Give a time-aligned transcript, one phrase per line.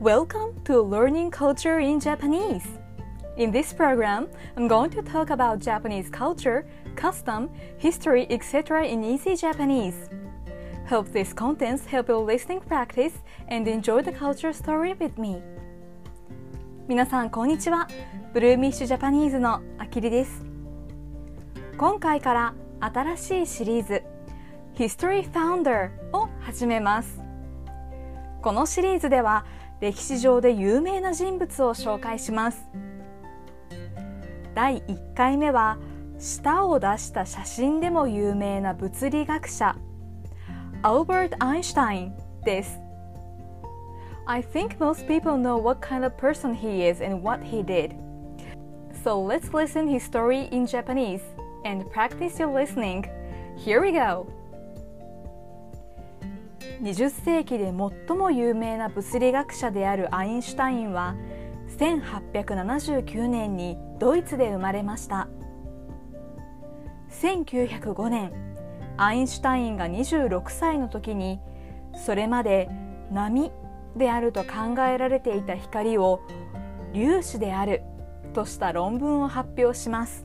[0.00, 2.66] Welcome to Learning Culture in Japanese.
[3.36, 6.66] In this program, I'm going to talk about Japanese culture,
[6.96, 8.86] custom, history, etc.
[8.86, 10.08] in easy Japanese.
[10.88, 13.12] Hope these contents help your listening practice
[13.48, 15.42] and enjoy the culture story with me.
[16.88, 17.86] 皆さんこんにちは。
[18.32, 20.46] ブルーミッシュジャパニーズのあきりです。
[21.76, 24.02] 今回から新しいシリーズ
[24.76, 27.20] History Founder を始めます。
[28.40, 29.44] このシリーズでは
[29.80, 32.68] 歴史上で有名な人物を紹介します
[34.54, 35.78] 第1回目は
[36.18, 39.76] 舌を出した写真でも有名な物理学者
[40.82, 42.78] アルバート・アインシュタインです
[44.26, 47.96] I think most people know what kind of person he is and what he did.
[49.02, 51.22] So let's listen his story in Japanese
[51.64, 53.10] and practice your listening.
[53.56, 54.28] Here we go!
[56.80, 57.74] 20世紀で
[58.08, 61.14] 最も有名な物理学者であるアインシュタインは
[61.78, 65.28] 1879年にドイツで生まれました。
[67.10, 68.32] 1905年
[68.96, 71.38] アインシュタインが26歳の時に
[71.94, 72.70] それまで
[73.12, 73.52] 波
[73.94, 76.20] であると考えられていた光を
[76.94, 77.82] 粒子である
[78.32, 80.24] とした論文を発表します。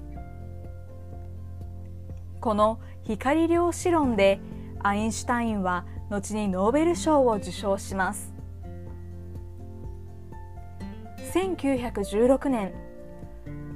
[2.40, 4.40] この光量子論で
[4.86, 8.32] アインシュタインは後にノーベル賞を受賞します。
[11.34, 12.72] 1916年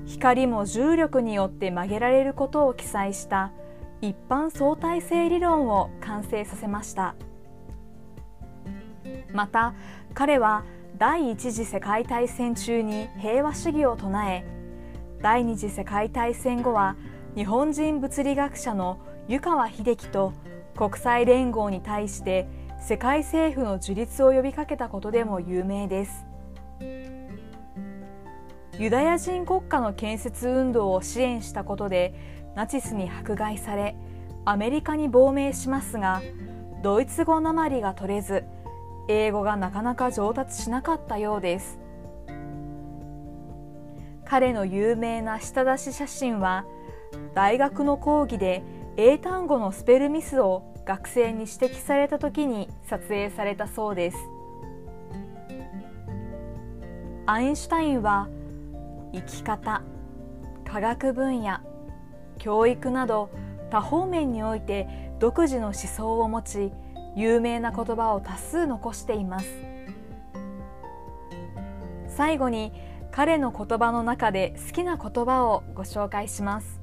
[0.05, 3.51] 光も重力によって曲げられることを記載した
[4.01, 7.15] 一般相対性理論を完成させました。
[9.33, 9.73] また
[10.13, 10.63] 彼は
[10.99, 14.45] 第一次世界大戦中に平和主義を唱え
[15.23, 16.95] 第二次世界大戦後は
[17.35, 20.33] 日本人物理学者の湯川秀樹と
[20.79, 22.47] 国際連合に対して
[22.79, 26.25] 世界政府の樹立を呼びかけたことでも有名です。
[28.79, 32.13] ユダヤ人国家の建設運動を支援したことで
[32.55, 33.97] ナチスに迫害され
[34.45, 36.21] アメリカに亡命しますが
[36.81, 38.45] ドイツ語なまりが取れず
[39.09, 41.77] 英語がなかなか上達しなかったようです。
[44.23, 46.63] 彼の有名な舌出し写真は
[47.35, 48.63] 大学の講義で
[49.01, 54.17] 英単語のスペルミスを学生に指摘された時に撮影されたそうです。
[57.25, 58.27] アインシュタインは
[59.13, 59.83] 生き方
[60.65, 61.59] 科学分野
[62.39, 63.29] 教育など
[63.71, 66.73] 多方面において独自の思想を持ち
[67.15, 69.47] 有名な言葉を多数残しています。
[72.09, 72.73] 最後に
[73.11, 76.78] 彼の言葉の中で好きな言葉をご紹介します。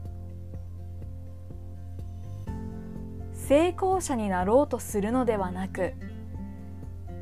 [3.48, 5.92] 成功者になろうとするのではなく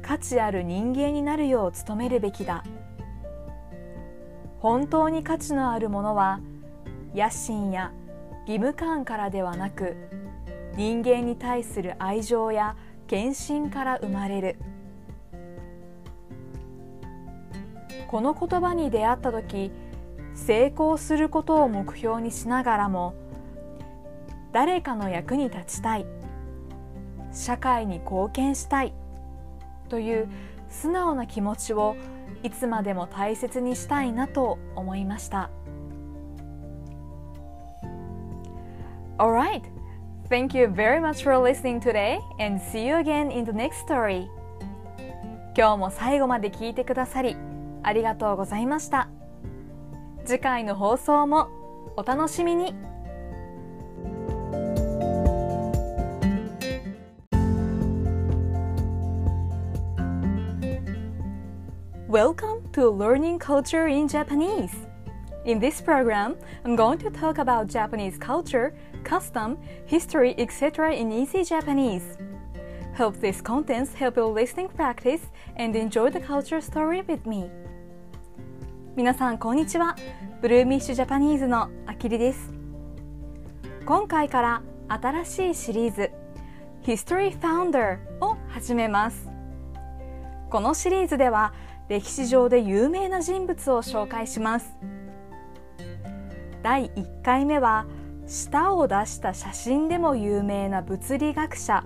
[0.00, 2.64] 価値ある人間になるよう努めるべきだ。
[4.58, 6.40] 本当に価値のあるものは
[7.14, 7.92] 野心や
[8.46, 9.96] 義務感からではなく
[10.76, 12.74] 人間に対する愛情や
[13.06, 14.56] 献身から生まれる。
[18.08, 19.70] この言葉に出会った時
[20.34, 23.14] 成功することを目標にしながらも
[24.54, 26.06] 誰かの役に立ちたい。
[27.32, 28.94] 社会に貢献したい。
[29.88, 30.28] という
[30.68, 31.96] 素直な気持ちを
[32.44, 35.50] いつまでも大切にしたいなと思いました。
[39.18, 39.62] Alright,
[40.28, 44.28] thank you very much for listening today and see you again in the next story.
[45.56, 47.36] 今日も最後まで聞いてくださり
[47.82, 49.08] ありがとうございました。
[50.24, 51.48] 次回の放送も
[51.96, 52.93] お楽しみに。
[62.14, 64.70] Welcome to Learning Culture in Japanese.
[65.46, 70.94] In this program, I'm going to talk about Japanese culture, custom, history, etc.
[70.94, 72.16] in easy Japanese.
[72.96, 75.22] Hope these contents help your listening practice
[75.56, 77.50] and enjoy the culture story with me.
[78.94, 79.96] 皆さんこんにちは。
[80.40, 82.54] ブルーミッシュジャパニーズのあきりです。
[83.84, 86.12] 今回から新しいシリーズ
[86.84, 89.28] History Founder を始めます。
[90.48, 91.52] このシリーズでは
[91.87, 94.77] 歴史上で有名な人物を紹介します
[96.61, 97.85] 第1回目は
[98.27, 101.83] 舌を出した写真でも有名な物理学者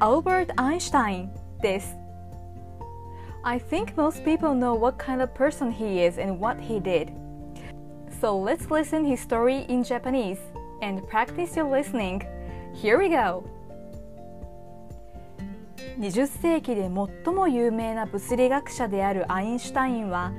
[0.00, 1.30] アルバート・アインシュタイン
[1.60, 1.96] です
[3.44, 7.12] I think most people know what kind of person he is and what he did.
[8.20, 10.38] So let's listen his story in Japanese
[10.82, 12.26] and practice your listening.
[12.74, 13.44] Here we go!
[15.99, 20.33] 20世紀で最も有名な物理学者であるアインシュタインは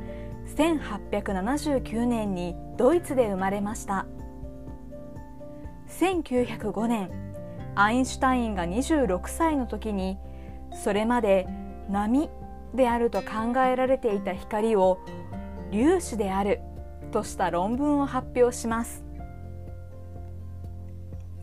[0.56, 4.06] 1879年にドイツで生まれました。
[5.88, 7.10] 1905年
[7.76, 10.18] アインシュタインが26歳の時に
[10.72, 11.46] それまで
[11.88, 12.30] 波
[12.74, 14.98] であると考えられていた光を
[15.72, 16.60] 粒子である
[17.12, 19.04] とした論文を発表します。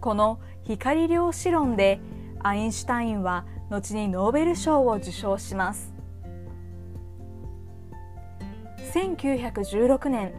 [0.01, 1.99] この光量子論で
[2.43, 5.93] アインシュタインは後にノーベル賞を受賞します。
[8.93, 10.33] 1916年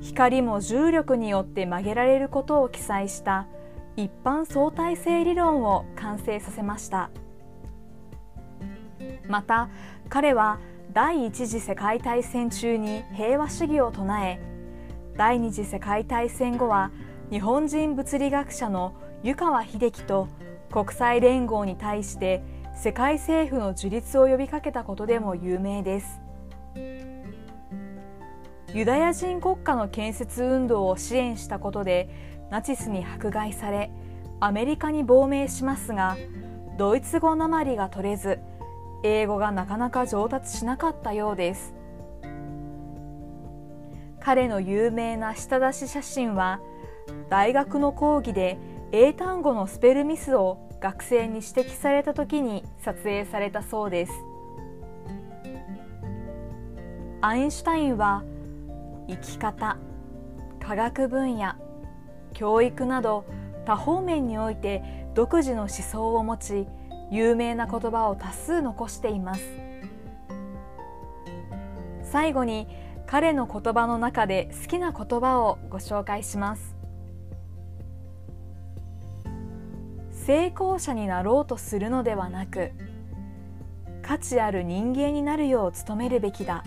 [0.00, 3.46] 光も重力によって曲げられることを記載した
[3.96, 7.10] 一般相対性理論を完成させました。
[9.28, 9.68] また
[10.08, 10.58] 彼は
[10.92, 14.40] 第一次世界大戦中に平和主義を唱え
[15.16, 16.90] 第二次世界大戦後は
[17.30, 20.28] 日本人物理学者の湯川秀樹と
[20.72, 22.42] 国際連合に対して
[22.74, 26.20] 世界政府の樹立を呼びかけたことでも有名です。
[28.72, 32.08] ユダヤ人国家の建設運動を支援したことで
[32.50, 33.90] ナチスに迫害され
[34.38, 36.16] アメリカに亡命しますが
[36.78, 38.38] ドイツ語なまりが取れず
[39.02, 41.74] 英語がなかなか上達しなかったようです。
[44.20, 46.60] 彼の有名な舌出し写真は
[47.28, 48.58] 大学の講義で
[48.92, 54.12] 英単語のスペルミスを学生に指摘された時に撮影されたそうです。
[57.20, 58.24] アインシュタインは
[59.08, 59.76] 生き方
[60.58, 61.54] 科学分野
[62.32, 63.26] 教育など
[63.64, 64.82] 多方面において
[65.14, 66.66] 独自の思想を持ち
[67.12, 69.42] 有名な言葉を多数残しています。
[72.02, 72.66] 最後に
[73.06, 76.79] 彼の言葉の中で好きな言葉をご紹介します。
[80.26, 82.72] 成功者になろうとするのではなく
[84.02, 86.64] 価値ある人間になるよう努めるべきだ。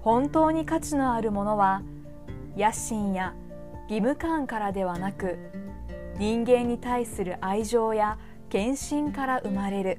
[0.00, 1.82] 本当に価値のあるものは
[2.56, 3.34] 野心や
[3.88, 5.38] 義務感からではなく
[6.18, 8.18] 人間に対する愛情や
[8.48, 9.98] 献身から生まれる。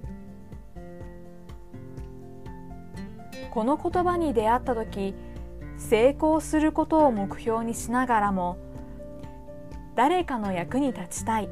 [3.51, 5.13] この言葉に出会った時
[5.77, 8.57] 成功することを目標にしながらも
[9.95, 11.49] 誰かの役に立ちたい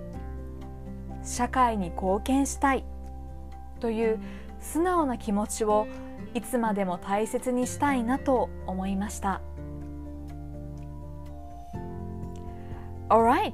[1.23, 2.83] 社会に貢献したい
[3.79, 4.19] という
[4.59, 5.87] 素直な気持ちを
[6.33, 9.41] いつまでも大切にしたいなと思いました。
[13.09, 13.53] Alright,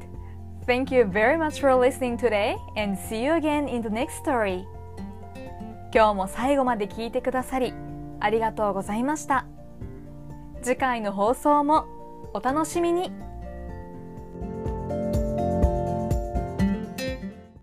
[0.68, 4.64] thank you very much for listening today and see you again in the next story.
[5.92, 7.74] 今日も最後まで聞いてくださり
[8.20, 9.46] ありがとうございました。
[10.62, 11.86] 次回の放送も
[12.34, 13.27] お楽しみに。